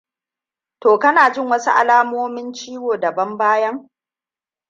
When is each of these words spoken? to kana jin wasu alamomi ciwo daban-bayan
to 0.81 0.99
kana 0.99 1.31
jin 1.33 1.47
wasu 1.49 1.69
alamomi 1.81 2.41
ciwo 2.55 2.97
daban-bayan 2.97 3.89